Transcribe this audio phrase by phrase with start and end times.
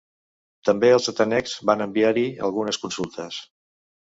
[0.69, 3.39] També els atenencs van enviar-hi algunes consultes.